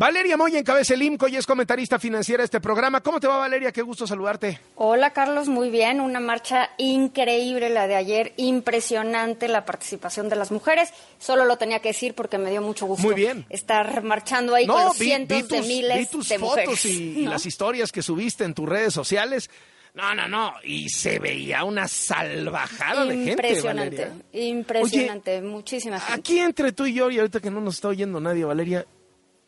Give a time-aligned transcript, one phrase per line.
[0.00, 3.02] Valeria Moya encabeza el IMCO y es comentarista financiera de este programa.
[3.02, 3.70] ¿Cómo te va, Valeria?
[3.70, 4.58] Qué gusto saludarte.
[4.76, 5.48] Hola, Carlos.
[5.48, 6.00] Muy bien.
[6.00, 8.32] Una marcha increíble la de ayer.
[8.38, 10.88] Impresionante la participación de las mujeres.
[11.18, 13.44] Solo lo tenía que decir porque me dio mucho gusto Muy bien.
[13.50, 16.84] estar marchando ahí con los cientos de miles vi tus de fotos mujeres.
[16.86, 19.50] y, las historias que subiste en tus redes sociales.
[19.92, 20.54] No, no, no.
[20.64, 24.10] Y se veía una salvajada de gente, Impresionante.
[24.32, 25.42] Impresionante.
[25.42, 26.20] Muchísima gente.
[26.20, 28.86] Aquí entre tú y yo, y ahorita que no nos está oyendo nadie, Valeria,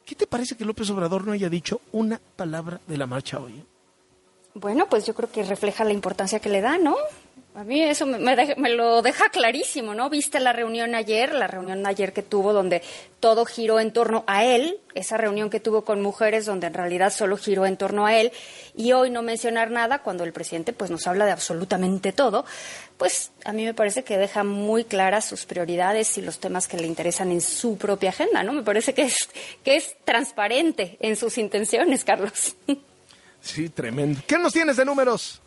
[0.05, 3.65] ¿qué te parece que López Obrador no haya dicho una palabra de la marcha hoy?
[4.55, 6.97] Bueno, pues yo creo que refleja la importancia que le da, ¿no?
[7.55, 10.09] A mí eso me, me lo deja clarísimo, ¿no?
[10.09, 12.81] Viste la reunión ayer, la reunión ayer que tuvo donde
[13.21, 17.13] todo giró en torno a él, esa reunión que tuvo con mujeres donde en realidad
[17.13, 18.33] solo giró en torno a él,
[18.75, 22.47] y hoy no mencionar nada cuando el presidente pues nos habla de absolutamente todo,
[22.97, 26.79] pues a mí me parece que deja muy claras sus prioridades y los temas que
[26.79, 28.55] le interesan en su propia agenda, ¿no?
[28.55, 29.29] Me parece que es,
[29.63, 32.57] que es transparente en sus intenciones, Carlos.
[33.43, 34.21] Sí, tremendo.
[34.27, 35.43] ¿Qué nos tienes de números?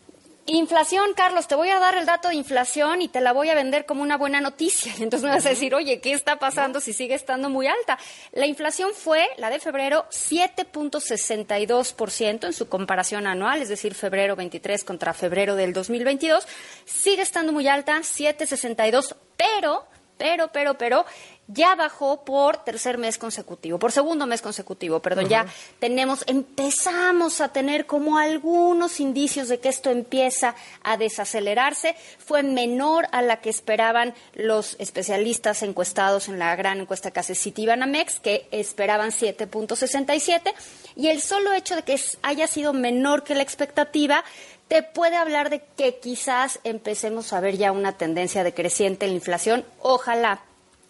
[0.48, 3.56] Inflación, Carlos, te voy a dar el dato de inflación y te la voy a
[3.56, 4.92] vender como una buena noticia.
[4.96, 7.98] Y entonces me vas a decir, oye, ¿qué está pasando si sigue estando muy alta?
[8.30, 14.84] La inflación fue, la de febrero, 7.62% en su comparación anual, es decir, febrero 23
[14.84, 16.46] contra febrero del 2022.
[16.84, 19.84] Sigue estando muy alta, 7.62, pero,
[20.16, 21.04] pero, pero, pero,
[21.48, 25.46] ya bajó por tercer mes consecutivo, por segundo mes consecutivo, perdón, ya
[25.78, 31.94] tenemos, empezamos a tener como algunos indicios de que esto empieza a desacelerarse.
[32.18, 37.34] Fue menor a la que esperaban los especialistas encuestados en la gran encuesta que hace
[37.34, 40.52] Citibanamex, que esperaban 7.67,
[40.96, 44.24] y el solo hecho de que haya sido menor que la expectativa
[44.68, 49.16] te puede hablar de que quizás empecemos a ver ya una tendencia decreciente en la
[49.16, 49.64] inflación.
[49.80, 50.42] Ojalá.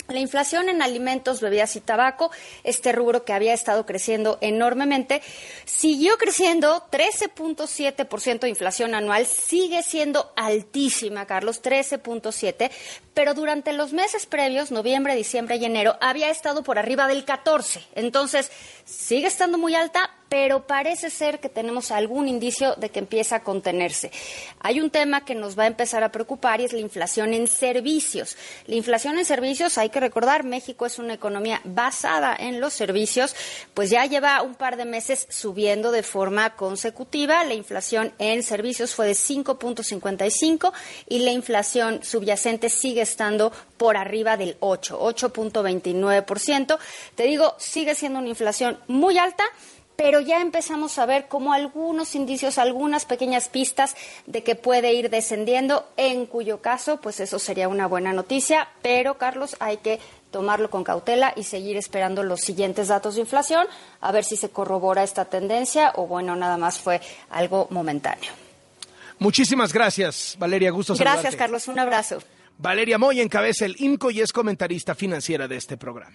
[0.09, 2.31] La inflación en alimentos, bebidas y tabaco,
[2.63, 5.21] este rubro que había estado creciendo enormemente,
[5.65, 12.71] siguió creciendo 13.7% de inflación anual, sigue siendo altísima, Carlos, 13.7,
[13.15, 17.85] pero durante los meses previos, noviembre, diciembre y enero, había estado por arriba del 14.
[17.97, 18.53] Entonces,
[18.85, 23.43] sigue estando muy alta, pero parece ser que tenemos algún indicio de que empieza a
[23.43, 24.11] contenerse.
[24.61, 27.47] Hay un tema que nos va a empezar a preocupar y es la inflación en
[27.49, 28.37] servicios.
[28.67, 33.35] La inflación en servicios, hay que recordar, México es una economía basada en los servicios,
[33.75, 37.45] pues ya lleva un par de meses subiendo de forma consecutiva.
[37.45, 40.73] La inflación en servicios fue de 5.55
[41.09, 46.79] y la inflación subyacente sigue estando por arriba del 8, 8.29%.
[47.15, 49.45] Te digo, sigue siendo una inflación muy alta
[49.97, 53.97] pero ya empezamos a ver como algunos indicios, algunas pequeñas pistas
[54.27, 59.19] de que puede ir descendiendo, en cuyo caso, pues eso sería una buena noticia, pero
[59.19, 59.99] Carlos, hay que
[60.31, 63.67] tomarlo con cautela y seguir esperando los siguientes datos de inflación,
[64.01, 68.33] a ver si se corrobora esta tendencia o bueno, nada más fue algo momentáneo.
[69.19, 70.71] Muchísimas gracias, Valeria.
[70.71, 71.37] Gusto Gracias.
[71.37, 72.19] Carlos, un abrazo.
[72.59, 76.15] Valeria Moya encabeza el IMCO y es comentarista financiera de este programa.